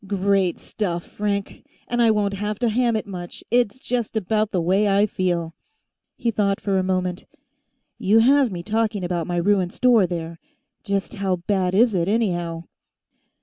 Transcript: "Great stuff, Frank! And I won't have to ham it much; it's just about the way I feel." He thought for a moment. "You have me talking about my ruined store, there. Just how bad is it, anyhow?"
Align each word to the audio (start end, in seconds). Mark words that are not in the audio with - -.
"Great 0.07 0.57
stuff, 0.59 1.05
Frank! 1.05 1.63
And 1.87 2.01
I 2.01 2.09
won't 2.09 2.33
have 2.33 2.57
to 2.57 2.69
ham 2.69 2.95
it 2.95 3.05
much; 3.05 3.43
it's 3.51 3.77
just 3.79 4.17
about 4.17 4.49
the 4.49 4.59
way 4.59 4.87
I 4.87 5.05
feel." 5.05 5.53
He 6.17 6.31
thought 6.31 6.59
for 6.59 6.79
a 6.79 6.83
moment. 6.83 7.25
"You 7.99 8.17
have 8.17 8.51
me 8.51 8.63
talking 8.63 9.03
about 9.03 9.27
my 9.27 9.37
ruined 9.37 9.73
store, 9.73 10.07
there. 10.07 10.39
Just 10.83 11.13
how 11.13 11.35
bad 11.35 11.75
is 11.75 11.93
it, 11.93 12.07
anyhow?" 12.07 12.63